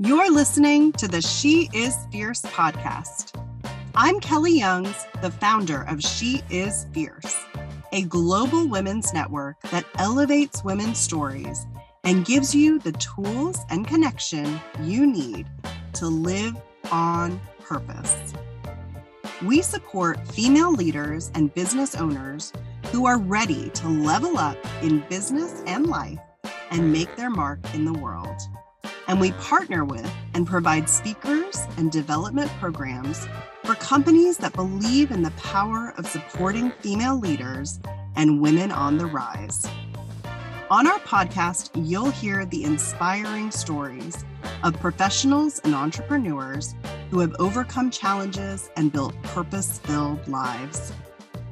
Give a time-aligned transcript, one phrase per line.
[0.00, 3.34] You're listening to the She Is Fierce podcast.
[3.96, 7.36] I'm Kelly Youngs, the founder of She Is Fierce,
[7.90, 11.66] a global women's network that elevates women's stories
[12.04, 15.48] and gives you the tools and connection you need
[15.94, 16.56] to live
[16.92, 18.34] on purpose.
[19.44, 22.52] We support female leaders and business owners
[22.92, 26.20] who are ready to level up in business and life
[26.70, 28.40] and make their mark in the world
[29.08, 33.26] and we partner with and provide speakers and development programs
[33.64, 37.80] for companies that believe in the power of supporting female leaders
[38.16, 39.66] and women on the rise.
[40.70, 44.24] On our podcast, you'll hear the inspiring stories
[44.62, 46.74] of professionals and entrepreneurs
[47.10, 50.92] who have overcome challenges and built purpose filled lives.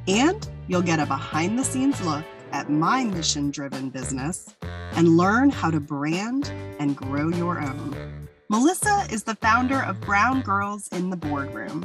[0.07, 2.25] And you'll get a behind the scenes look
[2.57, 4.57] at my mission driven business
[4.93, 8.27] and learn how to brand and grow your own.
[8.49, 11.85] Melissa is the founder of Brown Girls in the Boardroom,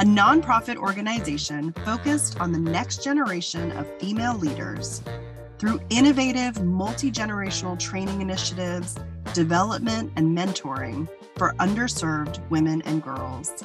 [0.00, 5.00] a nonprofit organization focused on the next generation of female leaders
[5.60, 8.96] through innovative multi generational training initiatives,
[9.32, 13.62] development, and mentoring for underserved women and girls.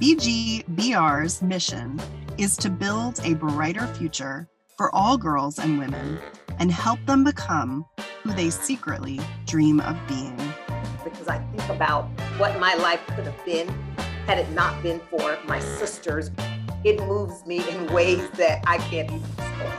[0.00, 2.00] BGBR's mission
[2.36, 6.18] is to build a brighter future for all girls and women
[6.58, 7.84] and help them become
[8.22, 10.36] who they secretly dream of being.
[11.04, 12.04] Because I think about
[12.38, 13.68] what my life could have been
[14.26, 16.30] had it not been for my sisters.
[16.84, 19.72] It moves me in ways that I can't even explain.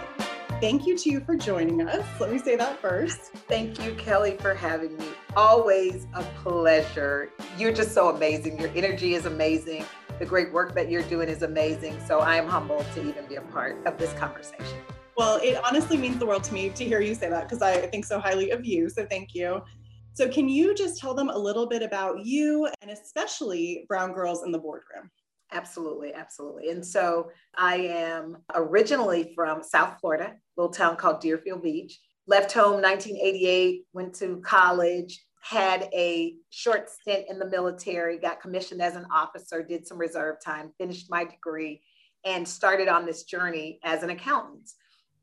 [0.62, 2.06] Thank you to you for joining us.
[2.22, 3.20] Let me say that first.
[3.50, 5.08] Thank you, Kelly, for having me.
[5.36, 7.32] Always a pleasure.
[7.58, 8.60] You're just so amazing.
[8.60, 9.86] Your energy is amazing.
[10.24, 12.00] The great work that you're doing is amazing.
[12.08, 14.80] So I am humbled to even be a part of this conversation.
[15.18, 17.88] Well, it honestly means the world to me to hear you say that because I
[17.88, 18.90] think so highly of you.
[18.90, 19.62] So thank you.
[20.14, 24.44] So, can you just tell them a little bit about you and especially Brown Girls
[24.44, 25.12] in the Boardroom?
[25.52, 26.70] Absolutely, absolutely.
[26.70, 32.00] And so I am originally from South Florida, a little town called Deerfield Beach.
[32.28, 38.82] Left home 1988, went to college, had a short stint in the military, got commissioned
[38.82, 41.82] as an officer, did some reserve time, finished my degree,
[42.24, 44.70] and started on this journey as an accountant.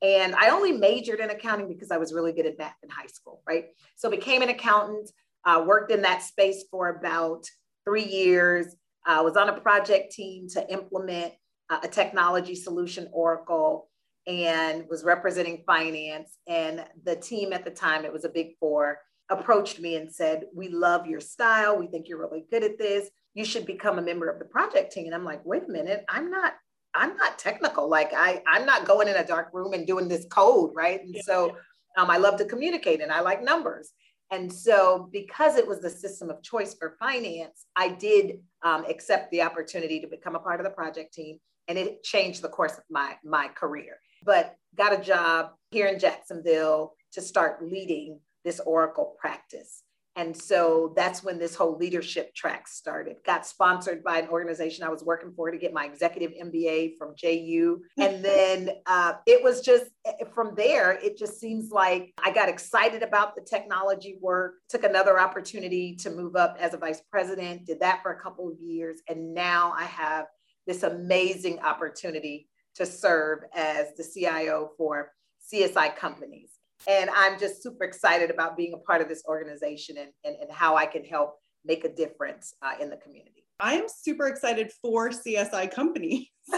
[0.02, 3.06] And I only majored in accounting because I was really good at math in high
[3.06, 3.68] school, right?
[3.96, 5.10] So became an accountant,
[5.46, 7.46] uh, worked in that space for about
[7.86, 8.76] three years,
[9.06, 11.32] uh, was on a project team to implement
[11.70, 13.88] uh, a technology solution, Oracle,
[14.26, 16.36] and was representing finance.
[16.46, 18.98] And the team at the time, it was a big four,
[19.30, 21.78] approached me and said, We love your style.
[21.78, 23.08] We think you're really good at this.
[23.34, 25.06] You should become a member of the project team.
[25.06, 26.54] And I'm like, wait a minute, I'm not
[26.94, 27.88] I'm not technical.
[27.88, 31.00] Like I, I'm not going in a dark room and doing this code, right?
[31.00, 31.22] And yeah.
[31.24, 31.56] so
[31.96, 33.92] um, I love to communicate and I like numbers.
[34.32, 39.30] And so because it was the system of choice for finance, I did um, accept
[39.30, 42.72] the opportunity to become a part of the project team and it changed the course
[42.72, 43.98] of my, my career.
[44.24, 49.82] But got a job here in Jacksonville to start leading this Oracle practice.
[50.16, 53.16] And so that's when this whole leadership track started.
[53.24, 57.14] Got sponsored by an organization I was working for to get my executive MBA from
[57.16, 57.80] JU.
[57.98, 62.48] And then uh, it was just eh, from there, it just seems like I got
[62.48, 67.66] excited about the technology work, took another opportunity to move up as a vice president,
[67.66, 69.00] did that for a couple of years.
[69.08, 70.26] And now I have
[70.66, 75.12] this amazing opportunity to serve as the CIO for
[75.52, 76.59] CSI companies.
[76.88, 80.50] And I'm just super excited about being a part of this organization and, and, and
[80.50, 83.44] how I can help make a difference uh, in the community.
[83.60, 86.28] I am super excited for CSI companies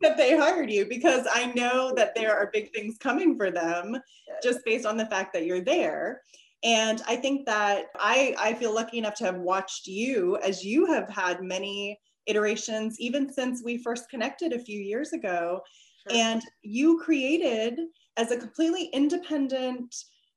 [0.00, 3.96] that they hired you because I know that there are big things coming for them
[4.42, 6.22] just based on the fact that you're there.
[6.62, 10.86] And I think that I, I feel lucky enough to have watched you as you
[10.86, 15.60] have had many iterations, even since we first connected a few years ago.
[16.08, 16.18] Sure.
[16.18, 17.78] And you created
[18.16, 19.94] as a completely independent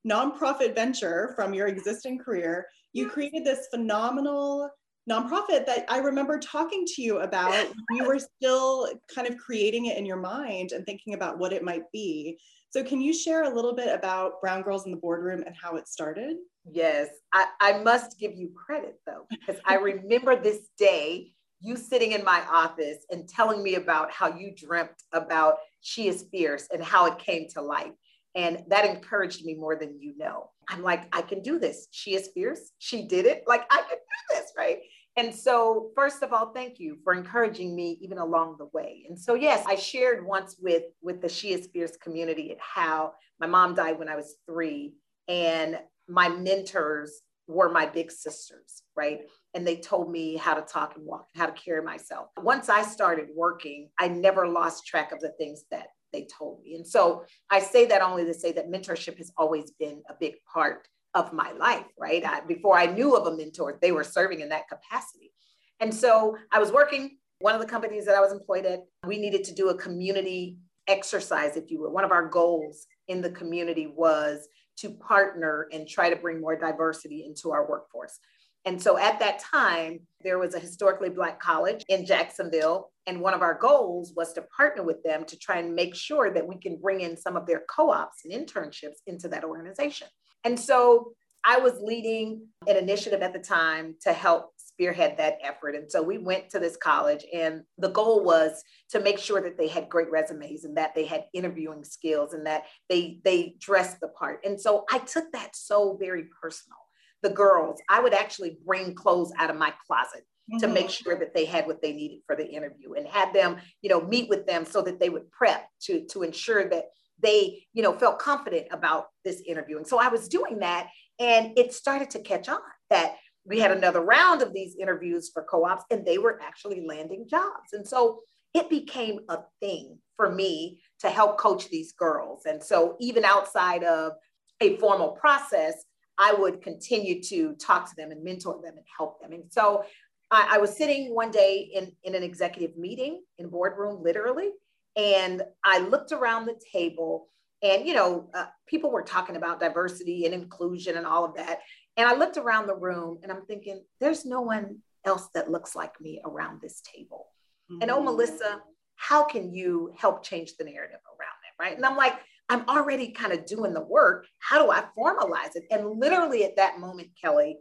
[0.07, 4.69] nonprofit venture from your existing career, you created this phenomenal
[5.09, 7.67] nonprofit that I remember talking to you about.
[7.91, 11.63] you were still kind of creating it in your mind and thinking about what it
[11.63, 12.37] might be.
[12.69, 15.77] So, can you share a little bit about Brown Girls in the Boardroom and how
[15.77, 16.35] it started?
[16.69, 22.11] Yes, I, I must give you credit though, because I remember this day you sitting
[22.11, 26.83] in my office and telling me about how you dreamt about She is Fierce and
[26.83, 27.93] how it came to life.
[28.35, 30.51] And that encouraged me more than you know.
[30.69, 31.87] I'm like, I can do this.
[31.91, 32.71] She is fierce.
[32.77, 33.43] She did it.
[33.47, 34.79] Like, I can do this, right?
[35.15, 39.05] And so, first of all, thank you for encouraging me even along the way.
[39.09, 43.13] And so, yes, I shared once with with the She is Fierce community at how
[43.39, 44.93] my mom died when I was three,
[45.27, 49.21] and my mentors were my big sisters, right?
[49.53, 52.27] And they told me how to talk and walk, how to carry myself.
[52.37, 56.75] Once I started working, I never lost track of the things that they told me.
[56.75, 60.35] And so I say that only to say that mentorship has always been a big
[60.51, 62.23] part of my life, right?
[62.25, 65.31] I, before I knew of a mentor, they were serving in that capacity.
[65.79, 69.17] And so I was working, one of the companies that I was employed at, we
[69.17, 70.57] needed to do a community
[70.87, 71.91] exercise, if you will.
[71.91, 74.47] One of our goals in the community was
[74.77, 78.19] to partner and try to bring more diversity into our workforce.
[78.65, 82.91] And so at that time, there was a historically Black college in Jacksonville.
[83.05, 86.33] And one of our goals was to partner with them to try and make sure
[86.33, 90.07] that we can bring in some of their co ops and internships into that organization.
[90.43, 91.13] And so
[91.45, 95.75] I was leading an initiative at the time to help spearhead that effort.
[95.75, 99.57] And so we went to this college, and the goal was to make sure that
[99.57, 103.99] they had great resumes and that they had interviewing skills and that they they dressed
[103.99, 104.39] the part.
[104.45, 106.77] And so I took that so very personal.
[107.23, 110.59] The girls, I would actually bring clothes out of my closet mm-hmm.
[110.59, 113.57] to make sure that they had what they needed for the interview and had them,
[113.81, 116.85] you know, meet with them so that they would prep to to ensure that
[117.19, 120.89] they, you know, felt confident about this interviewing so I was doing that
[121.19, 122.59] and it started to catch on
[122.91, 123.15] that
[123.47, 127.73] we had another round of these interviews for co-ops and they were actually landing jobs.
[127.73, 128.19] And so
[128.53, 132.45] it became a thing for me to help coach these girls.
[132.45, 134.13] And so even outside of
[134.61, 135.85] a formal process,
[136.17, 139.31] I would continue to talk to them and mentor them and help them.
[139.31, 139.83] And so
[140.31, 144.49] I, I was sitting one day in, in an executive meeting in boardroom, literally,
[144.95, 147.27] and I looked around the table
[147.63, 151.59] and, you know, uh, people were talking about diversity and inclusion and all of that.
[151.97, 155.75] And I looked around the room and I'm thinking, there's no one else that looks
[155.75, 157.27] like me around this table.
[157.71, 157.81] Mm-hmm.
[157.81, 158.61] And oh, Melissa,
[158.95, 161.61] how can you help change the narrative around it?
[161.61, 161.75] Right.
[161.75, 162.13] And I'm like,
[162.49, 164.25] I'm already kind of doing the work.
[164.39, 165.65] How do I formalize it?
[165.71, 167.57] And literally at that moment, Kelly,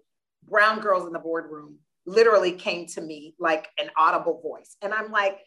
[0.49, 4.77] brown girls in the boardroom literally came to me like an audible voice.
[4.83, 5.39] And I'm like,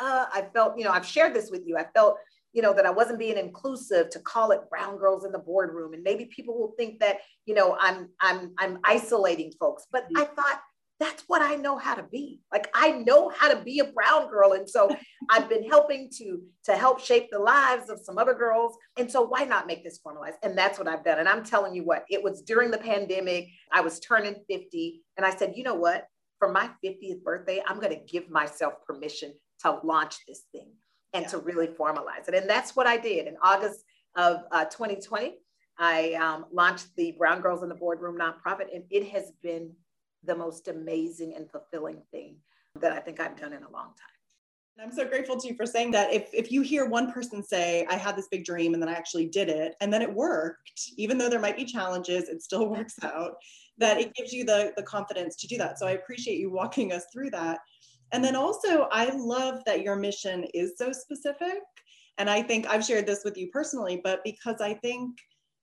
[0.00, 1.76] uh, I felt, you know, I've shared this with you.
[1.76, 2.16] I felt
[2.52, 5.94] you know, that I wasn't being inclusive to call it brown girls in the boardroom.
[5.94, 9.86] And maybe people will think that, you know, I'm I'm I'm isolating folks.
[9.90, 10.18] But mm-hmm.
[10.18, 10.60] I thought
[11.00, 12.40] that's what I know how to be.
[12.52, 14.52] Like I know how to be a brown girl.
[14.52, 14.94] And so
[15.30, 18.76] I've been helping to to help shape the lives of some other girls.
[18.98, 20.36] And so why not make this formalized?
[20.42, 21.18] And that's what I've done.
[21.18, 23.48] And I'm telling you what, it was during the pandemic.
[23.72, 26.06] I was turning 50 and I said, you know what?
[26.38, 30.72] For my 50th birthday, I'm going to give myself permission to launch this thing
[31.12, 31.30] and yeah.
[31.30, 32.34] to really formalize it.
[32.34, 33.84] And that's what I did in August
[34.16, 35.34] of uh, 2020.
[35.78, 39.72] I um, launched the Brown Girls in the Boardroom nonprofit, and it has been
[40.24, 42.36] the most amazing and fulfilling thing
[42.80, 44.10] that I think I've done in a long time.
[44.82, 46.12] I'm so grateful to you for saying that.
[46.12, 48.94] If, if you hear one person say, I had this big dream and then I
[48.94, 52.68] actually did it, and then it worked, even though there might be challenges, it still
[52.70, 53.34] works out,
[53.78, 55.78] that it gives you the, the confidence to do that.
[55.78, 57.58] So I appreciate you walking us through that.
[58.12, 61.58] And then also, I love that your mission is so specific.
[62.18, 65.16] And I think I've shared this with you personally, but because I think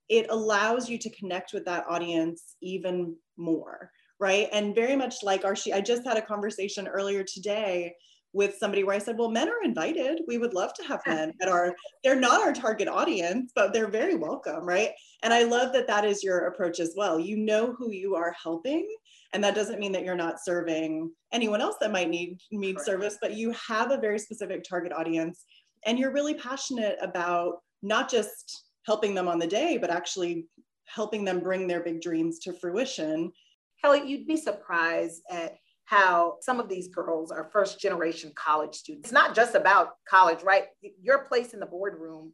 [0.10, 4.48] it allows you to connect with that audience even more, right?
[4.52, 7.94] And very much like our, she, I just had a conversation earlier today
[8.38, 10.22] with somebody where I said, well, men are invited.
[10.28, 13.90] We would love to have men that are, they're not our target audience, but they're
[13.90, 14.92] very welcome, right?
[15.24, 17.20] And I love that that is your approach as well.
[17.20, 18.88] You know who you are helping
[19.34, 22.86] and that doesn't mean that you're not serving anyone else that might need need Correct.
[22.86, 25.46] service but you have a very specific target audience
[25.86, 30.46] and you're really passionate about not just helping them on the day but actually
[30.86, 33.32] helping them bring their big dreams to fruition
[33.84, 39.08] kelly you'd be surprised at how some of these girls are first generation college students
[39.08, 40.66] it's not just about college right
[41.02, 42.32] your place in the boardroom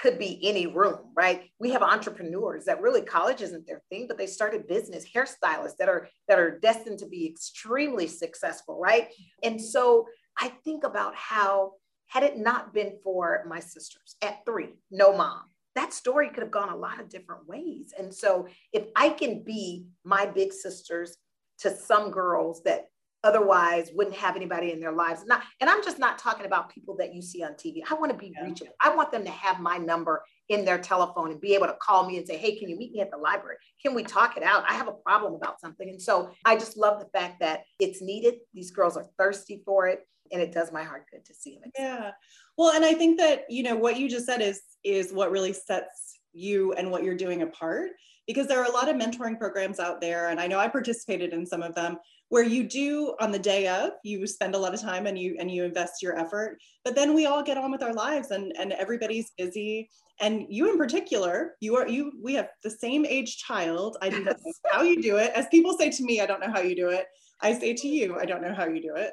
[0.00, 1.50] could be any room, right?
[1.58, 5.88] We have entrepreneurs that really college isn't their thing, but they started business, hairstylists that
[5.88, 9.08] are that are destined to be extremely successful, right?
[9.42, 10.06] And so
[10.38, 11.72] I think about how
[12.06, 15.42] had it not been for my sisters at three, no mom,
[15.76, 17.92] that story could have gone a lot of different ways.
[17.96, 21.16] And so if I can be my big sisters
[21.60, 22.86] to some girls that
[23.22, 25.24] otherwise wouldn't have anybody in their lives.
[25.26, 27.82] Not, and I'm just not talking about people that you see on TV.
[27.88, 28.44] I want to be yeah.
[28.44, 28.72] reachable.
[28.82, 32.06] I want them to have my number in their telephone and be able to call
[32.06, 33.56] me and say, hey, can you meet me at the library?
[33.82, 34.64] Can we talk it out?
[34.68, 35.88] I have a problem about something.
[35.88, 38.36] And so I just love the fact that it's needed.
[38.54, 40.06] These girls are thirsty for it.
[40.32, 41.72] And it does my heart good to see them.
[41.76, 42.12] Yeah.
[42.56, 45.52] Well, and I think that, you know, what you just said is is what really
[45.52, 47.90] sets you and what you're doing apart
[48.26, 51.32] because there are a lot of mentoring programs out there and i know i participated
[51.32, 51.98] in some of them
[52.28, 55.36] where you do on the day of you spend a lot of time and you
[55.38, 58.52] and you invest your effort but then we all get on with our lives and
[58.58, 59.90] and everybody's busy.
[60.20, 63.96] And you in particular you are you we have the same age child.
[64.02, 64.34] I don't know
[64.70, 65.32] how you do it.
[65.34, 67.06] As people say to me i don't know how you do it
[67.42, 69.12] i say to you i don't know how you do it.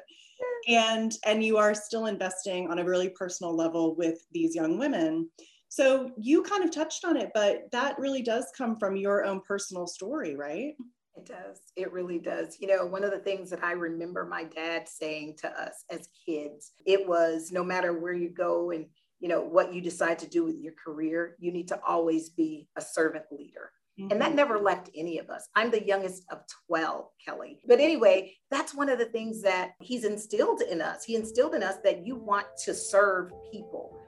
[0.68, 5.28] And and you are still investing on a really personal level with these young women
[5.68, 9.40] so you kind of touched on it but that really does come from your own
[9.46, 10.74] personal story right
[11.18, 11.60] it does.
[11.76, 12.58] It really does.
[12.60, 16.08] You know, one of the things that I remember my dad saying to us as
[16.26, 18.86] kids, it was no matter where you go and,
[19.20, 22.68] you know, what you decide to do with your career, you need to always be
[22.76, 23.72] a servant leader.
[23.98, 24.12] Mm-hmm.
[24.12, 24.36] And that mm-hmm.
[24.36, 25.48] never left any of us.
[25.56, 27.60] I'm the youngest of 12, Kelly.
[27.66, 31.04] But anyway, that's one of the things that he's instilled in us.
[31.04, 33.98] He instilled in us that you want to serve people.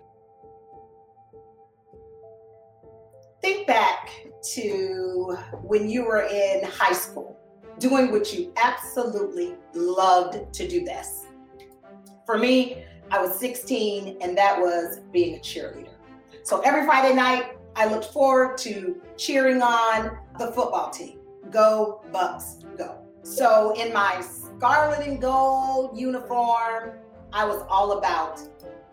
[3.42, 4.10] Think back
[4.54, 7.38] to when you were in high school,
[7.78, 11.26] doing what you absolutely loved to do best.
[12.26, 15.94] For me, I was 16, and that was being a cheerleader.
[16.42, 21.18] So every Friday night, I looked forward to cheering on the football team.
[21.50, 22.98] Go, Bucks, go.
[23.22, 26.92] So in my scarlet and gold uniform,
[27.32, 28.40] I was all about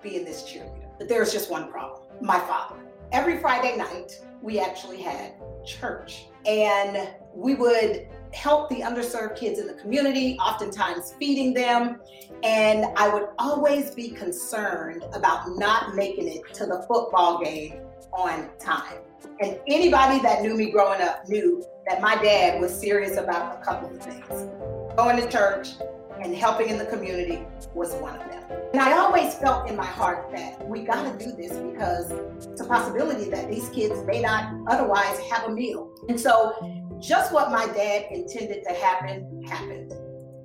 [0.01, 0.89] being this cheerleader.
[0.98, 2.76] But there was just one problem my father.
[3.12, 5.34] Every Friday night, we actually had
[5.66, 6.26] church.
[6.46, 12.00] And we would help the underserved kids in the community, oftentimes feeding them.
[12.44, 17.82] And I would always be concerned about not making it to the football game
[18.14, 19.00] on time.
[19.40, 23.64] And anybody that knew me growing up knew that my dad was serious about a
[23.64, 24.50] couple of things
[24.98, 25.74] going to church
[26.22, 28.44] and helping in the community was one of them.
[28.74, 32.12] And I always felt in my heart that we got to do this because
[32.46, 35.94] it's a possibility that these kids may not otherwise have a meal.
[36.10, 36.54] And so,
[37.00, 39.94] just what my dad intended to happen happened.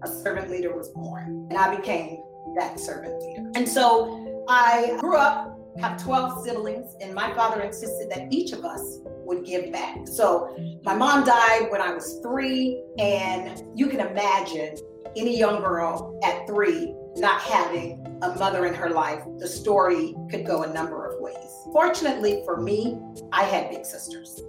[0.04, 2.18] A servant leader was born, and I became
[2.56, 3.50] that servant leader.
[3.54, 8.64] And so, I grew up, have 12 siblings, and my father insisted that each of
[8.64, 10.06] us would give back.
[10.06, 14.76] So, my mom died when I was three, and you can imagine
[15.16, 20.46] any young girl at three not having a mother in her life, the story could
[20.46, 21.36] go a number of ways.
[21.72, 22.98] Fortunately for me,
[23.32, 24.40] I had big sisters.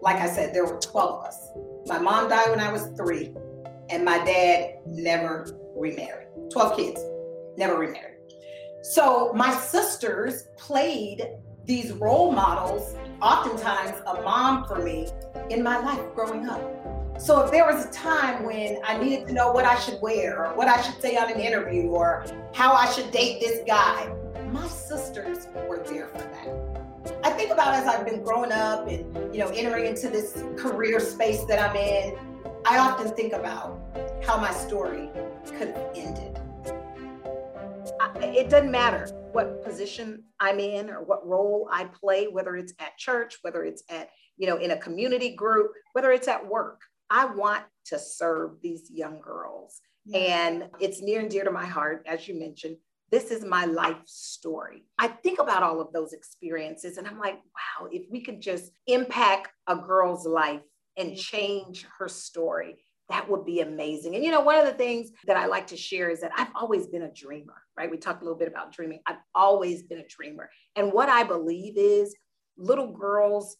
[0.00, 1.48] Like I said, there were 12 of us.
[1.86, 3.34] My mom died when I was three,
[3.90, 6.28] and my dad never remarried.
[6.52, 7.00] 12 kids,
[7.56, 8.18] never remarried.
[8.82, 11.26] So my sisters played
[11.64, 15.08] these role models, oftentimes a mom for me
[15.50, 16.60] in my life growing up.
[17.18, 20.44] So if there was a time when I needed to know what I should wear
[20.44, 24.12] or what I should say on an interview or how I should date this guy,
[24.50, 26.82] my sisters were there for that.
[27.24, 31.00] I think about as I've been growing up and you know entering into this career
[31.00, 32.16] space that I'm in,
[32.66, 33.80] I often think about
[34.24, 35.08] how my story
[35.46, 36.40] could have ended.
[38.16, 42.96] It doesn't matter what position I'm in or what role I play, whether it's at
[42.98, 46.80] church, whether it's at, you know, in a community group, whether it's at work.
[47.12, 49.82] I want to serve these young girls.
[50.14, 52.78] And it's near and dear to my heart, as you mentioned.
[53.10, 54.86] This is my life story.
[54.98, 58.72] I think about all of those experiences and I'm like, wow, if we could just
[58.86, 60.62] impact a girl's life
[60.96, 62.78] and change her story,
[63.10, 64.14] that would be amazing.
[64.14, 66.52] And you know, one of the things that I like to share is that I've
[66.54, 67.90] always been a dreamer, right?
[67.90, 69.00] We talked a little bit about dreaming.
[69.06, 70.48] I've always been a dreamer.
[70.74, 72.16] And what I believe is
[72.56, 73.58] little girls'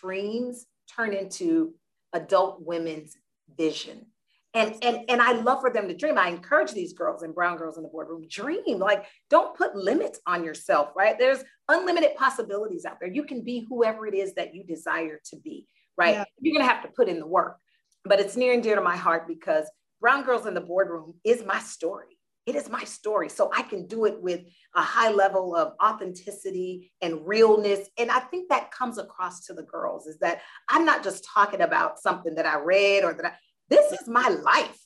[0.00, 1.74] dreams turn into
[2.14, 3.16] adult women's
[3.56, 4.06] vision.
[4.54, 6.16] And, and, and I love for them to dream.
[6.16, 8.78] I encourage these girls and brown girls in the boardroom, dream.
[8.78, 11.18] Like, don't put limits on yourself, right?
[11.18, 13.10] There's unlimited possibilities out there.
[13.10, 15.66] You can be whoever it is that you desire to be,
[15.98, 16.14] right?
[16.14, 16.24] Yeah.
[16.40, 17.58] You're going to have to put in the work.
[18.04, 19.68] But it's near and dear to my heart because
[20.00, 22.13] Brown Girls in the Boardroom is my story
[22.46, 23.28] it is my story.
[23.28, 24.40] So I can do it with
[24.74, 27.88] a high level of authenticity and realness.
[27.98, 31.62] And I think that comes across to the girls is that I'm not just talking
[31.62, 33.32] about something that I read or that I,
[33.70, 34.78] this is my life,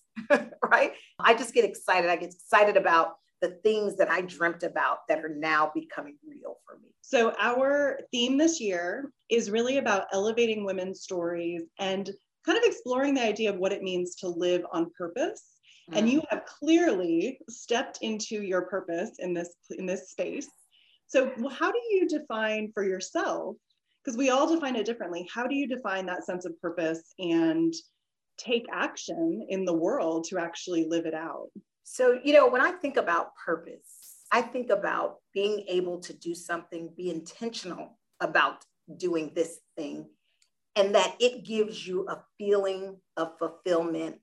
[0.70, 0.92] right?
[1.18, 2.10] I just get excited.
[2.10, 6.56] I get excited about the things that I dreamt about that are now becoming real
[6.66, 6.88] for me.
[7.02, 12.10] So, our theme this year is really about elevating women's stories and
[12.44, 15.57] kind of exploring the idea of what it means to live on purpose
[15.92, 16.26] and you mm.
[16.30, 20.48] have clearly stepped into your purpose in this in this space
[21.06, 23.56] so how do you define for yourself
[24.04, 27.74] because we all define it differently how do you define that sense of purpose and
[28.36, 31.48] take action in the world to actually live it out
[31.84, 36.34] so you know when i think about purpose i think about being able to do
[36.34, 38.64] something be intentional about
[38.96, 40.06] doing this thing
[40.76, 44.16] and that it gives you a feeling of fulfillment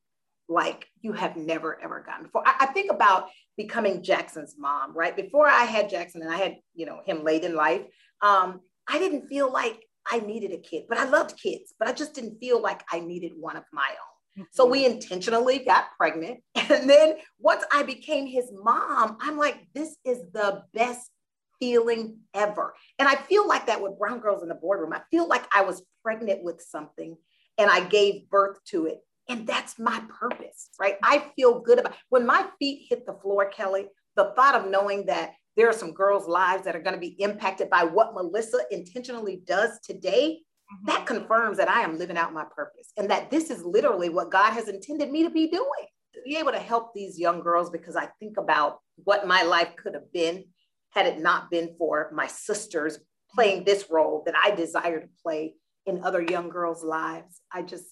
[0.47, 2.43] like you have never ever gotten before.
[2.45, 5.15] I, I, think about becoming Jackson's mom, right?
[5.15, 7.81] Before I had Jackson and I had, you know, him late in life,
[8.21, 11.93] um, I didn't feel like I needed a kid, but I loved kids, but I
[11.93, 14.43] just didn't feel like I needed one of my own.
[14.43, 14.47] Mm-hmm.
[14.51, 16.41] So we intentionally got pregnant.
[16.67, 21.11] And then once I became his mom, I'm like, this is the best
[21.59, 22.73] feeling ever.
[22.97, 24.91] And I feel like that with Brown Girls in the Boardroom.
[24.91, 27.15] I feel like I was pregnant with something
[27.57, 28.99] and I gave birth to it.
[29.27, 30.97] And that's my purpose, right?
[31.03, 35.07] I feel good about when my feet hit the floor, Kelly, the thought of knowing
[35.07, 38.59] that there are some girls' lives that are going to be impacted by what Melissa
[38.71, 40.85] intentionally does today, mm-hmm.
[40.87, 44.31] that confirms that I am living out my purpose and that this is literally what
[44.31, 45.87] God has intended me to be doing.
[46.13, 49.75] To be able to help these young girls because I think about what my life
[49.75, 50.45] could have been
[50.91, 52.99] had it not been for my sisters
[53.33, 55.55] playing this role that I desire to play
[55.85, 57.41] in other young girls' lives.
[57.51, 57.85] I just,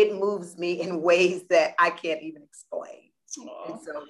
[0.00, 3.10] it moves me in ways that I can't even explain.
[3.38, 3.70] Aww.
[3.70, 4.04] And so,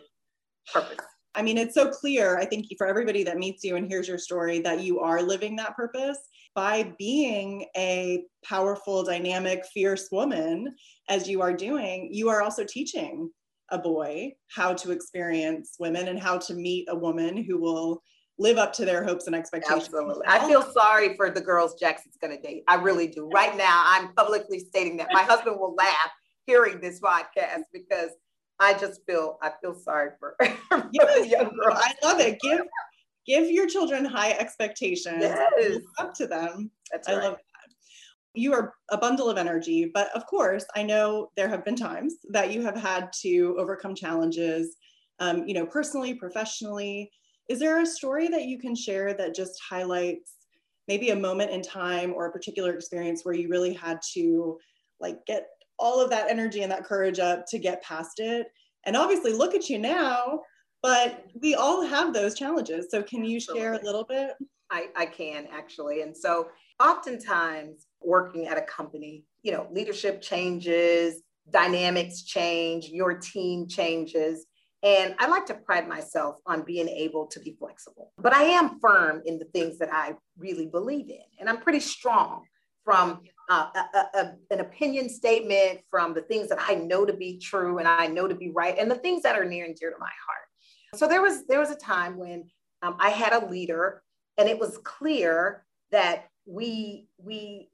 [0.72, 1.04] purpose.
[1.34, 4.18] I mean, it's so clear, I think, for everybody that meets you and hears your
[4.18, 6.18] story, that you are living that purpose
[6.54, 10.74] by being a powerful, dynamic, fierce woman,
[11.08, 12.08] as you are doing.
[12.12, 13.30] You are also teaching
[13.70, 18.02] a boy how to experience women and how to meet a woman who will
[18.40, 19.84] live up to their hopes and expectations.
[19.84, 20.26] Absolutely.
[20.26, 22.64] I feel sorry for the girls Jackson's going to date.
[22.66, 23.28] I really do.
[23.28, 26.10] Right now, I'm publicly stating that my husband will laugh
[26.46, 28.10] hearing this podcast because
[28.58, 30.36] I just feel I feel sorry for,
[30.68, 31.78] for yes, young girls.
[31.78, 32.38] I love it.
[32.40, 32.62] Give
[33.26, 35.18] give your children high expectations.
[35.20, 35.78] Yes.
[35.98, 36.70] up to them.
[36.90, 37.24] That's I right.
[37.24, 37.74] love that.
[38.34, 42.14] you are a bundle of energy, but of course, I know there have been times
[42.30, 44.76] that you have had to overcome challenges,
[45.18, 47.10] um, you know, personally, professionally.
[47.50, 50.34] Is there a story that you can share that just highlights
[50.86, 54.56] maybe a moment in time or a particular experience where you really had to
[55.00, 58.46] like get all of that energy and that courage up to get past it?
[58.86, 60.42] And obviously, look at you now,
[60.80, 62.86] but we all have those challenges.
[62.88, 64.34] So, can you share a little bit?
[64.70, 66.02] I, I can actually.
[66.02, 73.66] And so, oftentimes, working at a company, you know, leadership changes, dynamics change, your team
[73.66, 74.46] changes.
[74.82, 78.80] And I like to pride myself on being able to be flexible, but I am
[78.80, 81.20] firm in the things that I really believe in.
[81.38, 82.44] And I'm pretty strong
[82.82, 87.36] from uh, a, a, an opinion statement, from the things that I know to be
[87.36, 89.90] true and I know to be right, and the things that are near and dear
[89.90, 90.98] to my heart.
[90.98, 92.44] So there was there was a time when
[92.82, 94.02] um, I had a leader,
[94.38, 97.68] and it was clear that we we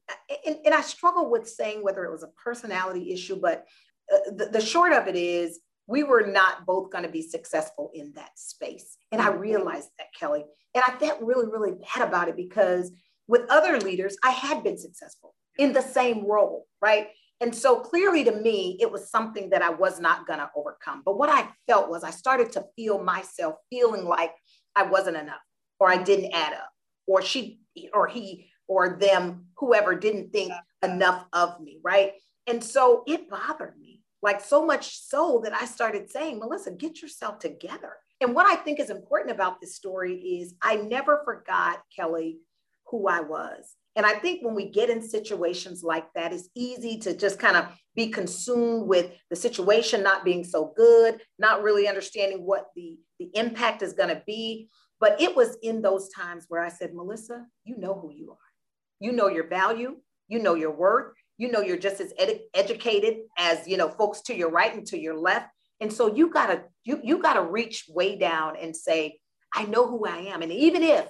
[0.44, 3.64] and, and, i struggle with saying whether it was a personality issue but
[4.12, 7.90] uh, the, the short of it is we were not both going to be successful
[7.94, 8.96] in that space.
[9.12, 9.38] And i mm-hmm.
[9.38, 10.44] realized that kelly.
[10.74, 12.92] And i felt really really bad about it because
[13.28, 17.08] with other leaders i had been successful in the same role right?
[17.40, 21.02] And so clearly to me it was something that i was not going to overcome.
[21.04, 24.32] But what i felt was i started to feel myself feeling like
[24.74, 25.44] i wasn't enough
[25.80, 26.70] or i didn't add up
[27.06, 27.60] or she
[27.92, 32.12] or he or them, whoever didn't think enough of me, right?
[32.46, 33.95] And so it bothered me,
[34.26, 37.92] like so much so that I started saying, Melissa, get yourself together.
[38.20, 42.40] And what I think is important about this story is I never forgot, Kelly,
[42.88, 43.76] who I was.
[43.94, 47.56] And I think when we get in situations like that, it's easy to just kind
[47.56, 52.98] of be consumed with the situation not being so good, not really understanding what the,
[53.20, 54.68] the impact is going to be.
[54.98, 58.50] But it was in those times where I said, Melissa, you know who you are.
[58.98, 63.18] You know your value, you know your worth, you know you're just as ed- educated
[63.38, 65.48] as you know folks to your right and to your left.
[65.80, 69.18] And so you gotta you you gotta reach way down and say,
[69.54, 70.42] I know who I am.
[70.42, 71.06] And even if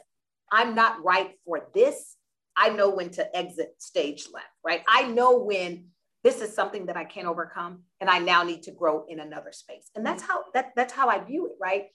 [0.51, 2.17] I'm not right for this,
[2.57, 4.83] I know when to exit stage left, right?
[4.89, 5.87] I know when
[6.25, 9.53] this is something that I can't overcome and I now need to grow in another
[9.53, 9.91] space.
[9.95, 11.87] And that's how that that's how I view it, right?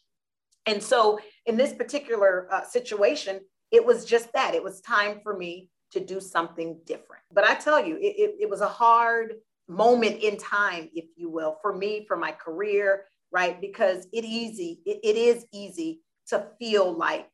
[0.65, 3.41] And so in this particular uh, situation,
[3.71, 4.53] it was just that.
[4.53, 7.23] It was time for me to do something different.
[7.34, 9.36] But I tell you, it, it, it was a hard
[9.67, 13.60] moment in time, if you will, for me, for my career, right?
[13.60, 17.30] Because it easy, it, it is easy to feel like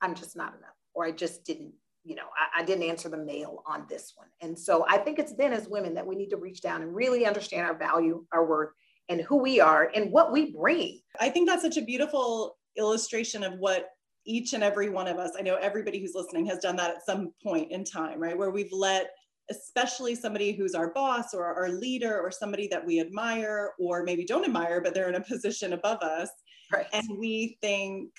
[0.00, 1.72] I'm just not enough, or I just didn't,
[2.04, 4.28] you know, I, I didn't answer the mail on this one.
[4.40, 6.94] And so I think it's then as women that we need to reach down and
[6.94, 8.70] really understand our value, our worth,
[9.08, 11.00] and who we are and what we bring.
[11.18, 13.88] I think that's such a beautiful illustration of what
[14.26, 17.06] each and every one of us, I know everybody who's listening has done that at
[17.06, 18.36] some point in time, right?
[18.36, 19.10] Where we've let,
[19.50, 24.24] especially somebody who's our boss or our leader or somebody that we admire or maybe
[24.24, 26.30] don't admire, but they're in a position above us.
[26.72, 26.86] Right.
[26.92, 28.10] And we think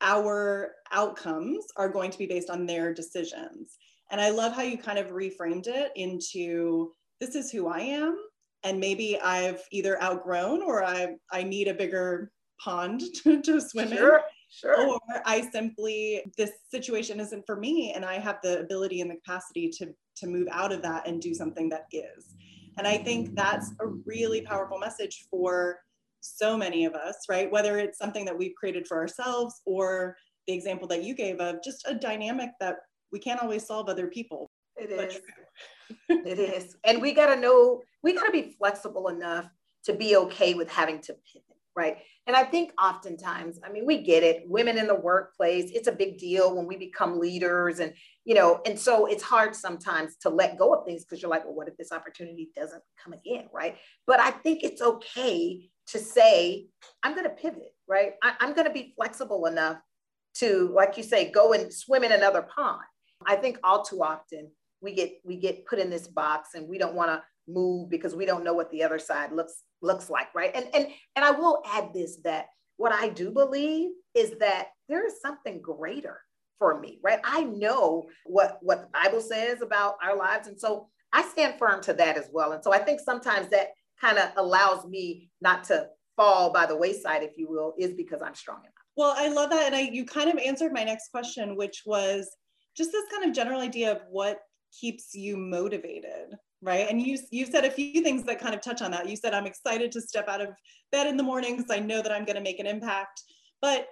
[0.00, 3.76] our outcomes are going to be based on their decisions.
[4.10, 8.16] And I love how you kind of reframed it into this is who I am.
[8.64, 12.30] And maybe I've either outgrown or I, I need a bigger
[12.62, 14.22] pond to, to swim Sure, in.
[14.48, 14.88] Sure.
[14.88, 17.92] Or I simply, this situation isn't for me.
[17.94, 21.20] And I have the ability and the capacity to, to move out of that and
[21.20, 22.34] do something that is.
[22.78, 25.80] And I think that's a really powerful message for
[26.20, 27.50] so many of us, right?
[27.50, 31.62] Whether it's something that we've created for ourselves or the example that you gave of
[31.62, 32.76] just a dynamic that
[33.12, 34.50] we can't always solve other people.
[34.76, 35.20] It is.
[36.08, 36.76] it is.
[36.84, 39.48] And we got to know, we got to be flexible enough
[39.84, 41.98] to be okay with having to pivot, right?
[42.26, 44.42] And I think oftentimes, I mean, we get it.
[44.46, 47.78] Women in the workplace, it's a big deal when we become leaders.
[47.78, 51.30] And, you know, and so it's hard sometimes to let go of things because you're
[51.30, 53.76] like, well, what if this opportunity doesn't come again, right?
[54.06, 56.66] But I think it's okay to say,
[57.02, 58.14] I'm going to pivot, right?
[58.22, 59.78] I, I'm going to be flexible enough
[60.38, 62.82] to, like you say, go and swim in another pond.
[63.24, 66.78] I think all too often we get we get put in this box and we
[66.78, 70.34] don't want to move because we don't know what the other side looks looks like,
[70.34, 70.50] right?
[70.54, 75.06] And and and I will add this that what I do believe is that there
[75.06, 76.20] is something greater
[76.58, 77.20] for me, right?
[77.24, 81.82] I know what what the Bible says about our lives, and so I stand firm
[81.82, 82.52] to that as well.
[82.52, 83.68] And so I think sometimes that
[84.00, 88.20] kind of allows me not to fall by the wayside, if you will, is because
[88.22, 88.72] I'm strong enough.
[88.96, 89.66] Well, I love that.
[89.66, 92.28] And I, you kind of answered my next question, which was
[92.76, 94.40] just this kind of general idea of what
[94.78, 96.86] keeps you motivated right?
[96.88, 99.08] And you you said a few things that kind of touch on that.
[99.08, 100.48] You said i'm excited to step out of
[100.92, 103.22] bed in the morning because i know that i'm going to make an impact.
[103.60, 103.88] But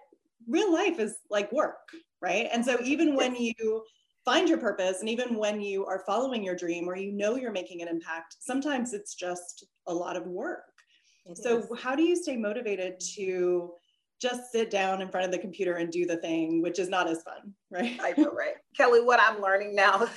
[0.48, 1.78] real life is like work
[2.20, 2.48] right?
[2.52, 3.82] And so even when you
[4.24, 7.52] find your purpose and even when you are following your dream or you know you're
[7.52, 10.64] making an impact sometimes it's just a lot of work.
[11.26, 11.66] It so is.
[11.80, 13.72] how do you stay motivated to
[14.20, 17.08] just sit down in front of the computer and do the thing which is not
[17.08, 17.98] as fun right?
[18.02, 18.54] I know, right?
[18.76, 20.08] Kelly, what I'm learning now,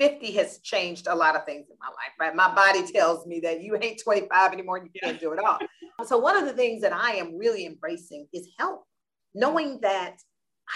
[0.00, 2.34] 50 has changed a lot of things in my life, right?
[2.34, 5.58] My body tells me that you ain't 25 anymore and you can't do it all.
[6.06, 8.84] So, one of the things that I am really embracing is help,
[9.34, 10.16] knowing that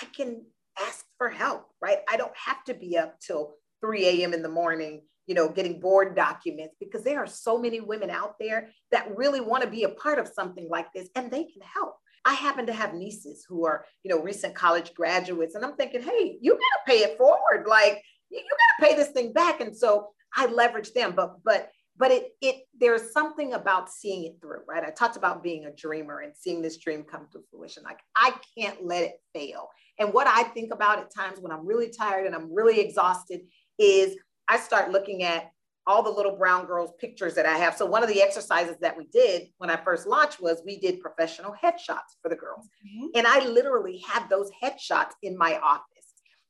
[0.01, 0.45] I can
[0.79, 1.99] ask for help, right?
[2.09, 4.35] I don't have to be up till 3 a.m.
[4.35, 8.35] in the morning, you know, getting board documents because there are so many women out
[8.39, 11.63] there that really want to be a part of something like this and they can
[11.63, 11.95] help.
[12.27, 16.03] I happen to have nieces who are, you know, recent college graduates, and I'm thinking,
[16.03, 17.67] hey, you gotta pay it forward.
[17.67, 18.03] Like
[18.35, 19.61] you, you gotta pay this thing back.
[19.61, 21.13] And so I leverage them.
[21.15, 24.85] But but but it it there's something about seeing it through, right?
[24.85, 27.83] I talked about being a dreamer and seeing this dream come to fruition.
[27.85, 29.69] Like I can't let it fail.
[29.99, 33.43] And what I think about at times when I'm really tired and I'm really exhausted
[33.79, 34.17] is
[34.49, 35.51] I start looking at
[35.87, 37.77] all the little brown girls pictures that I have.
[37.77, 41.01] So one of the exercises that we did when I first launched was we did
[41.01, 42.69] professional headshots for the girls.
[42.87, 43.11] Mhm.
[43.15, 45.94] And I literally have those headshots in my office.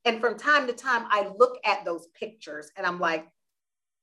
[0.05, 3.27] And from time to time, I look at those pictures and I'm like,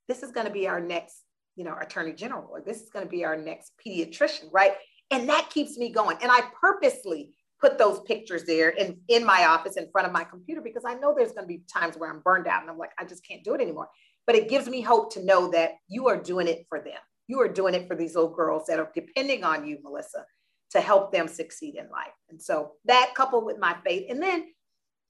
[0.07, 1.21] this is going to be our next,
[1.55, 4.73] you know, attorney general, or this is going to be our next pediatrician, right?
[5.11, 6.17] And that keeps me going.
[6.21, 10.23] And I purposely put those pictures there in, in my office in front of my
[10.23, 12.77] computer because I know there's going to be times where I'm burned out and I'm
[12.77, 13.89] like, I just can't do it anymore.
[14.25, 16.97] But it gives me hope to know that you are doing it for them.
[17.27, 20.25] You are doing it for these little girls that are depending on you, Melissa,
[20.71, 22.13] to help them succeed in life.
[22.29, 24.07] And so that coupled with my faith.
[24.09, 24.45] And then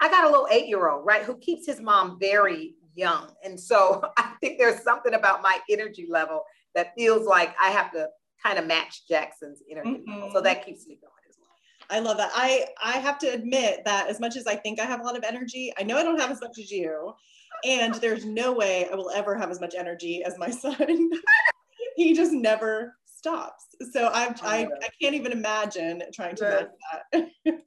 [0.02, 3.30] I got a little eight year old, right, who keeps his mom very young.
[3.44, 6.44] And so I think there's something about my energy level
[6.76, 8.08] that feels like I have to
[8.44, 10.30] kind of match Jackson's energy level.
[10.30, 10.44] So mm-hmm.
[10.44, 11.50] that keeps me going as well.
[11.90, 12.32] I love that.
[12.34, 15.18] I I have to admit that as much as I think I have a lot
[15.18, 17.14] of energy, I know I don't have as much as you.
[17.64, 21.12] And there's no way I will ever have as much energy as my son.
[21.96, 23.66] he just never stops.
[23.92, 26.70] So I'm, I, oh, I can't even imagine trying to
[27.14, 27.60] match that.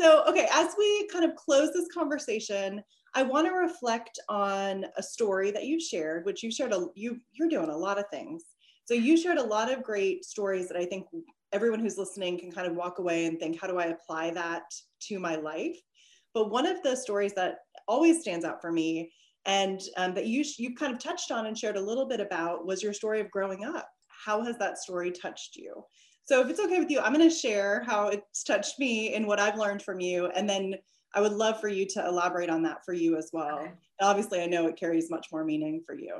[0.00, 2.82] so, okay, as we kind of close this conversation,
[3.14, 7.18] I want to reflect on a story that you shared, which you shared, a, you,
[7.32, 8.44] you're doing a lot of things.
[8.84, 11.06] So you shared a lot of great stories that I think
[11.52, 14.62] everyone who's listening can kind of walk away and think, how do I apply that
[15.08, 15.76] to my life?
[16.32, 17.56] But one of the stories that
[17.88, 19.12] always stands out for me
[19.44, 22.66] and um, that you, you kind of touched on and shared a little bit about
[22.66, 23.88] was your story of growing up.
[24.24, 25.84] How has that story touched you?
[26.30, 29.26] So if it's okay with you, I'm going to share how it's touched me and
[29.26, 30.26] what I've learned from you.
[30.26, 30.76] And then
[31.12, 33.58] I would love for you to elaborate on that for you as well.
[33.58, 33.72] Okay.
[34.00, 36.18] Obviously, I know it carries much more meaning for you.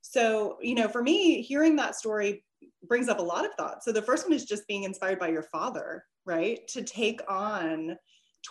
[0.00, 2.42] So, you know, for me, hearing that story
[2.88, 3.84] brings up a lot of thoughts.
[3.84, 6.66] So the first one is just being inspired by your father, right?
[6.70, 7.96] To take on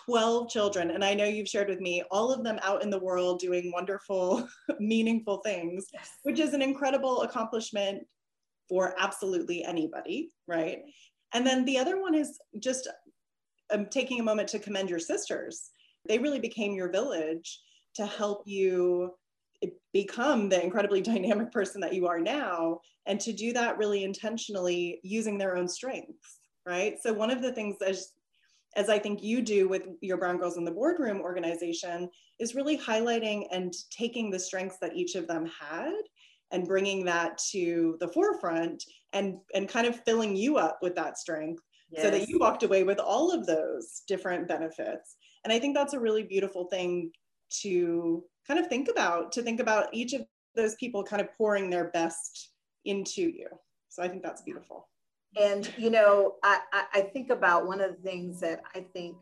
[0.06, 0.92] 12 children.
[0.92, 3.70] And I know you've shared with me all of them out in the world doing
[3.74, 4.48] wonderful,
[4.80, 5.84] meaningful things,
[6.22, 8.06] which is an incredible accomplishment
[8.68, 10.82] for absolutely anybody, right?
[11.32, 12.88] And then the other one is just
[13.72, 15.70] um, taking a moment to commend your sisters.
[16.06, 17.60] They really became your village
[17.94, 19.14] to help you
[19.92, 25.00] become the incredibly dynamic person that you are now and to do that really intentionally
[25.02, 28.12] using their own strengths right so one of the things as
[28.76, 32.08] as i think you do with your brown girls in the boardroom organization
[32.40, 35.94] is really highlighting and taking the strengths that each of them had
[36.50, 41.18] and bringing that to the forefront and and kind of filling you up with that
[41.18, 42.02] strength yes.
[42.02, 45.16] so that you walked away with all of those different benefits.
[45.44, 47.10] And i think that's a really beautiful thing
[47.62, 50.22] to kind of think about to think about each of
[50.54, 52.50] those people kind of pouring their best
[52.84, 53.48] into you.
[53.88, 54.88] So i think that's beautiful.
[55.36, 56.60] And you know i
[56.92, 59.16] i think about one of the things that i think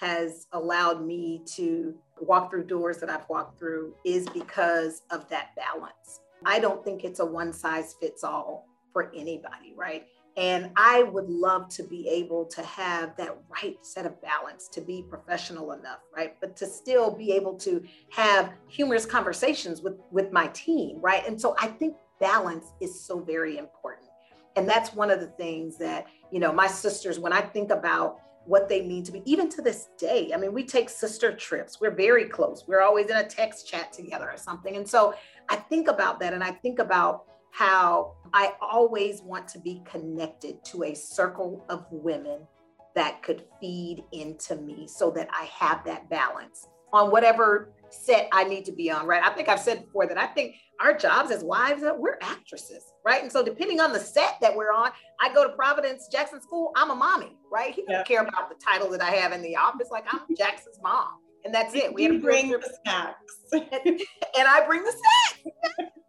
[0.00, 5.50] has allowed me to walk through doors that i've walked through is because of that
[5.54, 11.02] balance i don't think it's a one size fits all for anybody right and I
[11.02, 15.72] would love to be able to have that right set of balance to be professional
[15.72, 16.36] enough, right?
[16.40, 21.26] But to still be able to have humorous conversations with, with my team, right?
[21.26, 24.08] And so I think balance is so very important.
[24.56, 28.18] And that's one of the things that, you know, my sisters, when I think about
[28.44, 31.80] what they mean to me, even to this day, I mean, we take sister trips.
[31.80, 32.64] We're very close.
[32.66, 34.76] We're always in a text chat together or something.
[34.76, 35.14] And so
[35.48, 40.64] I think about that and I think about how I always want to be connected
[40.66, 42.46] to a circle of women
[42.94, 48.44] that could feed into me so that I have that balance on whatever set I
[48.44, 49.22] need to be on, right?
[49.22, 52.84] I think I've said before that I think our jobs as wives, uh, we're actresses,
[53.04, 53.22] right?
[53.22, 56.72] And so depending on the set that we're on, I go to Providence Jackson School,
[56.74, 57.74] I'm a mommy, right?
[57.74, 60.80] He doesn't care about the title that I have in the office, like I'm Jackson's
[60.82, 61.18] mom.
[61.44, 61.92] And that's it.
[61.92, 63.36] We bring the snacks.
[63.52, 65.56] and, I bring the snacks.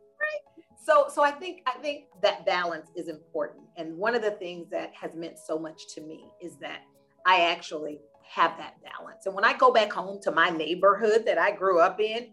[0.85, 3.63] So so i think i think that balance is important.
[3.77, 6.81] And one of the things that has meant so much to me is that
[7.25, 9.25] i actually have that balance.
[9.25, 12.31] And when i go back home to my neighborhood that i grew up in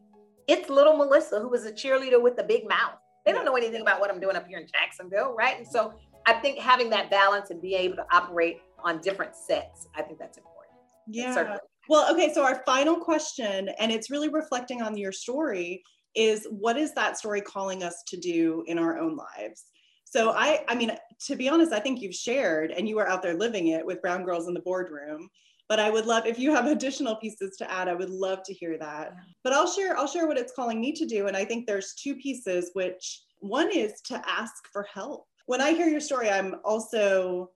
[0.49, 2.99] it's little melissa who was a cheerleader with the big mouth.
[3.25, 5.57] They don't know anything about what i'm doing up here in jacksonville right?
[5.57, 5.95] And so
[6.27, 10.19] i think having that balance and being able to operate on different sets i think
[10.19, 10.77] that's important.
[11.07, 11.59] Yeah
[11.91, 15.83] well okay so our final question and it's really reflecting on your story
[16.15, 19.67] is what is that story calling us to do in our own lives?
[20.05, 20.93] So I, I mean,
[21.27, 24.03] to be honest, I think you've shared and you are out there living it with
[24.03, 25.29] Brown Girls in the Boardroom.
[25.69, 28.55] But I would love if you have additional pieces to add, I would love to
[28.55, 29.13] hear that.
[29.45, 31.29] But I'll share, I'll share what it's calling me to do.
[31.29, 35.27] And I think there's two pieces, which one is to ask for help.
[35.47, 37.51] When I hear your story, I'm also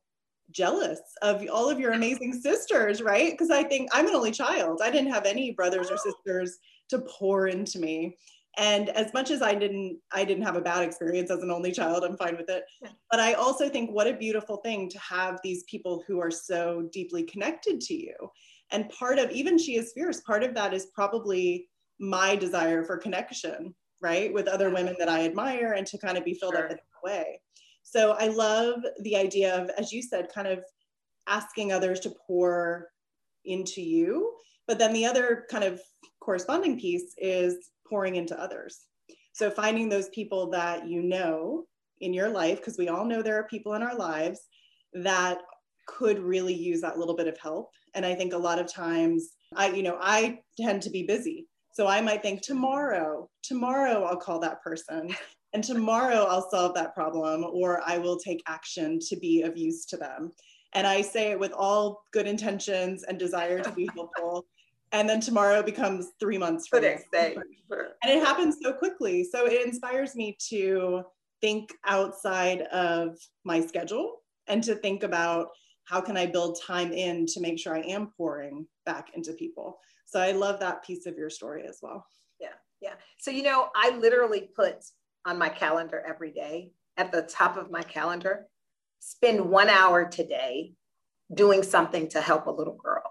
[0.50, 3.33] jealous of all of your amazing sisters, right?
[3.33, 4.80] Because I think I'm an only child.
[4.83, 6.59] I didn't have any brothers or sisters
[6.90, 8.16] to pour into me.
[8.57, 11.72] And as much as i didn't i didn't have a bad experience as an only
[11.72, 12.62] child i'm fine with it.
[13.11, 16.88] But i also think what a beautiful thing to have these people who are so
[16.92, 18.14] deeply connected to you.
[18.70, 22.96] And part of even she is fierce part of that is probably my desire for
[22.96, 26.64] connection right with other women that i admire and to kind of be filled sure.
[26.64, 27.40] up in that way
[27.85, 30.64] so i love the idea of as you said kind of
[31.29, 32.88] asking others to pour
[33.44, 34.35] into you
[34.66, 35.81] but then the other kind of
[36.20, 38.87] corresponding piece is pouring into others.
[39.33, 41.64] So finding those people that you know
[42.01, 44.40] in your life, because we all know there are people in our lives
[44.94, 45.38] that
[45.87, 47.70] could really use that little bit of help.
[47.94, 51.47] And I think a lot of times I, you know, I tend to be busy.
[51.73, 55.14] So I might think tomorrow, tomorrow I'll call that person
[55.55, 59.87] and tomorrow I'll solve that problem or I will take action to be of use
[59.87, 60.33] to them.
[60.75, 64.47] And I say it with all good intentions and desire to be helpful
[64.95, 67.37] and then tomorrow becomes three months from the day.
[67.71, 69.25] And it happens so quickly.
[69.25, 71.03] So it inspires me to
[71.40, 75.49] think outside of my schedule and to think about
[75.83, 79.79] how can I build time in to make sure I am pouring back into people.
[80.07, 82.07] So I love that piece of your story as well.
[82.40, 82.95] Yeah, yeah.
[83.19, 84.77] So you know, I literally put
[85.25, 88.47] on my calendar every day at the top of my calendar,
[89.01, 90.73] spend one hour today
[91.33, 93.03] doing something to help a little girl.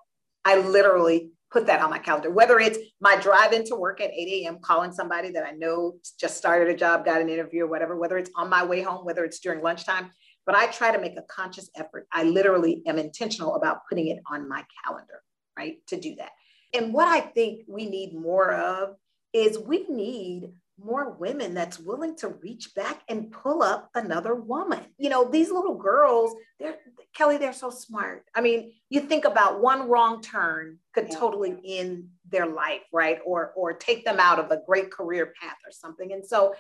[0.46, 4.46] I literally put that on my calendar, whether it's my drive into work at 8
[4.46, 7.96] a.m., calling somebody that I know just started a job, got an interview or whatever,
[7.96, 10.10] whether it's on my way home, whether it's during lunchtime.
[10.46, 12.08] But I try to make a conscious effort.
[12.12, 15.22] I literally am intentional about putting it on my calendar,
[15.58, 15.78] right?
[15.88, 16.32] To do that.
[16.74, 18.96] And what I think we need more of
[19.32, 24.80] is we need more women that's willing to reach back and pull up another woman.
[24.98, 26.78] You know, these little girls, they're
[27.14, 28.26] Kelly, they're so smart.
[28.34, 31.20] I mean, you think about one wrong turn could yeah.
[31.20, 33.20] totally end their life, right?
[33.26, 36.12] Or or take them out of a great career path or something.
[36.12, 36.56] And so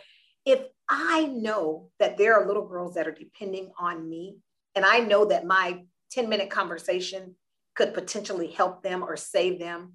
[0.45, 4.37] if I know that there are little girls that are depending on me,
[4.75, 7.35] and I know that my 10 minute conversation
[7.75, 9.93] could potentially help them or save them,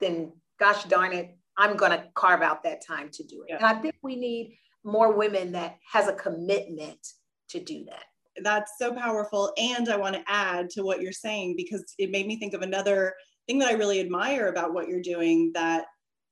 [0.00, 3.46] then gosh darn it, I'm going to carve out that time to do it.
[3.50, 3.56] Yeah.
[3.56, 7.06] And I think we need more women that has a commitment
[7.50, 8.04] to do that.
[8.42, 9.52] That's so powerful.
[9.56, 12.62] And I want to add to what you're saying because it made me think of
[12.62, 13.14] another
[13.46, 15.86] thing that I really admire about what you're doing that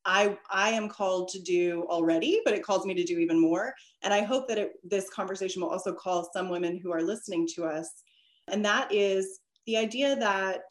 [0.05, 3.75] I I am called to do already, but it calls me to do even more.
[4.03, 7.49] And I hope that it, this conversation will also call some women who are listening
[7.55, 7.91] to us.
[8.49, 10.63] And that is the idea that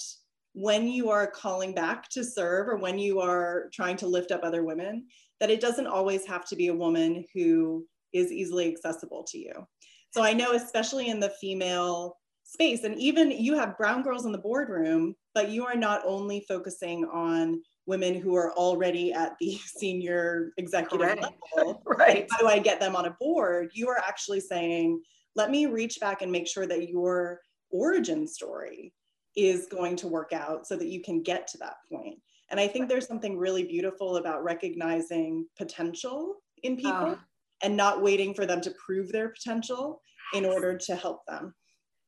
[0.53, 4.41] when you are calling back to serve or when you are trying to lift up
[4.43, 5.05] other women,
[5.39, 9.67] that it doesn't always have to be a woman who is easily accessible to you.
[10.11, 14.31] So I know, especially in the female space, and even you have brown girls in
[14.31, 19.57] the boardroom, but you are not only focusing on women who are already at the
[19.65, 21.25] senior executive Correct.
[21.57, 21.81] level.
[21.85, 22.27] right.
[22.29, 23.71] How do I get them on a board?
[23.73, 25.01] You are actually saying,
[25.35, 28.93] let me reach back and make sure that your origin story
[29.35, 32.19] is going to work out so that you can get to that point.
[32.49, 37.15] And I think there's something really beautiful about recognizing potential in people uh,
[37.61, 40.01] and not waiting for them to prove their potential
[40.33, 41.53] in order to help them.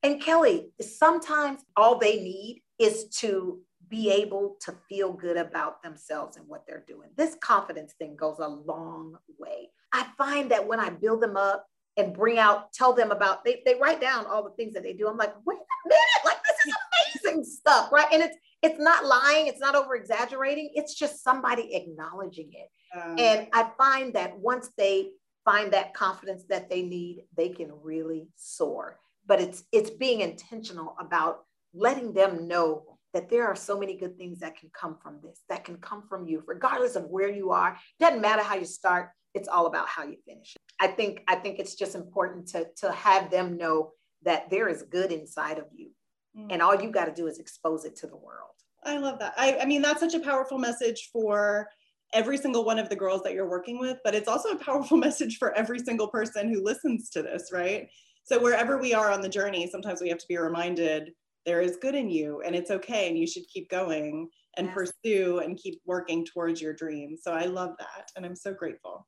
[0.04, 3.60] And Kelly, sometimes all they need is to
[3.90, 7.10] be able to feel good about themselves and what they're doing.
[7.16, 9.70] This confidence thing goes a long way.
[9.94, 11.66] I find that when I build them up
[11.98, 14.94] and bring out, tell them about, they, they write down all the things that they
[14.94, 15.08] do.
[15.08, 18.08] I'm like, wait a minute, like is amazing stuff, right?
[18.12, 22.69] And it's it's not lying, it's not over exaggerating, it's just somebody acknowledging it.
[22.97, 25.12] Um, and I find that once they
[25.43, 28.97] find that confidence that they need, they can really soar.
[29.28, 34.17] But it's it's being intentional about letting them know that there are so many good
[34.17, 37.51] things that can come from this, that can come from you, regardless of where you
[37.51, 37.78] are.
[37.99, 40.56] Doesn't matter how you start, it's all about how you finish.
[40.80, 43.91] I think I think it's just important to, to have them know
[44.23, 45.91] that there is good inside of you.
[46.38, 46.48] Mm.
[46.52, 48.52] And all you got to do is expose it to the world.
[48.84, 49.34] I love that.
[49.38, 51.67] I, I mean, that's such a powerful message for
[52.13, 54.98] every single one of the girls that you're working with, but it's also a powerful
[55.08, 57.88] message for every single person who listens to this, right?
[58.24, 61.12] So wherever we are on the journey, sometimes we have to be reminded
[61.45, 64.76] there is good in you and it's okay and you should keep going and yes.
[64.76, 67.21] pursue and keep working towards your dreams.
[67.24, 69.08] So I love that and I'm so grateful.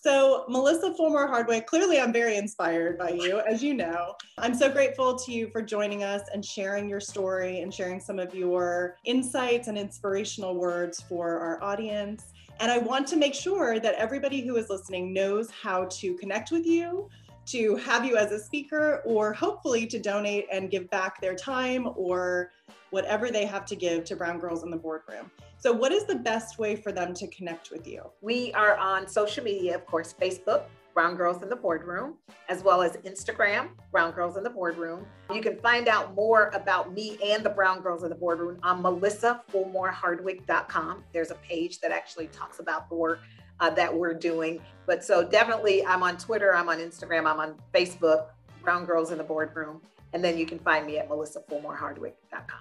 [0.00, 4.14] So, Melissa Fulmore Hardwick, clearly I'm very inspired by you, as you know.
[4.38, 8.20] I'm so grateful to you for joining us and sharing your story and sharing some
[8.20, 12.26] of your insights and inspirational words for our audience.
[12.60, 16.52] And I want to make sure that everybody who is listening knows how to connect
[16.52, 17.08] with you,
[17.46, 21.88] to have you as a speaker, or hopefully to donate and give back their time
[21.96, 22.52] or
[22.90, 25.30] whatever they have to give to Brown Girls in the Boardroom.
[25.58, 28.02] So, what is the best way for them to connect with you?
[28.20, 32.16] We are on social media, of course, Facebook, Brown Girls in the Boardroom,
[32.48, 35.06] as well as Instagram, Brown Girls in the Boardroom.
[35.32, 38.82] You can find out more about me and the Brown Girls in the Boardroom on
[38.82, 41.04] melissafulmorehardwick.com.
[41.12, 43.20] There's a page that actually talks about the work
[43.60, 44.60] uh, that we're doing.
[44.86, 48.30] But so definitely, I'm on Twitter, I'm on Instagram, I'm on Facebook,
[48.64, 49.80] Brown Girls in the Boardroom.
[50.12, 52.60] And then you can find me at melissafulmorehardwick.com.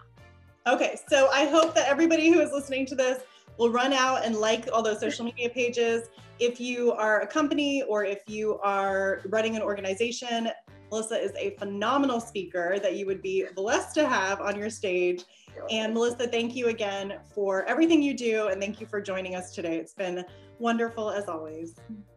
[0.68, 3.24] Okay, so I hope that everybody who is listening to this
[3.58, 6.10] will run out and like all those social media pages.
[6.40, 10.50] If you are a company or if you are running an organization,
[10.92, 15.24] Melissa is a phenomenal speaker that you would be blessed to have on your stage.
[15.72, 19.56] And Melissa, thank you again for everything you do and thank you for joining us
[19.56, 19.78] today.
[19.78, 20.26] It's been
[20.60, 21.76] wonderful as always.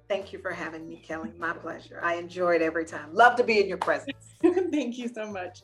[0.09, 1.31] Thank you for having me, Kelly.
[1.39, 2.01] My pleasure.
[2.03, 3.15] I enjoy it every time.
[3.15, 4.35] Love to be in your presence.
[4.43, 5.63] thank you so much.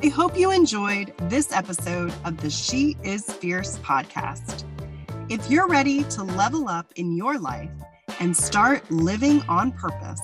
[0.00, 4.62] I hope you enjoyed this episode of the She Is Fierce podcast.
[5.28, 7.72] If you're ready to level up in your life
[8.20, 10.20] and start living on purpose,